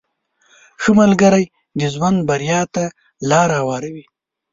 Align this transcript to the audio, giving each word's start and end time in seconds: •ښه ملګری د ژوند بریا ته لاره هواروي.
•ښه 0.81 0.91
ملګری 0.99 1.45
د 1.79 1.81
ژوند 1.93 2.17
بریا 2.29 2.61
ته 2.75 2.83
لاره 3.29 3.55
هواروي. 3.61 4.05